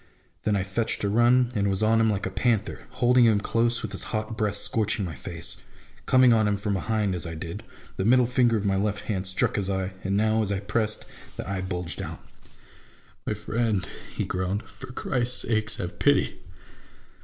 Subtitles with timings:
[0.45, 3.83] Then I fetched a run, and was on him like a panther, holding him close,
[3.83, 5.57] with his hot breath scorching my face.
[6.07, 7.61] Coming on him from behind, as I did,
[7.97, 11.05] the middle finger of my left hand struck his eye, and now, as I pressed,
[11.37, 12.19] the eye bulged out.
[13.27, 13.37] MY ENEMY AND MYSELF.
[13.37, 13.87] 69" My friend,"
[14.17, 16.41] he groaned, "for Christ's sake, have pity